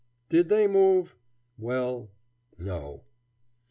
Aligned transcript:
Did 0.29 0.49
they 0.49 0.65
move? 0.67 1.15
Well, 1.59 2.09
no! 2.57 3.03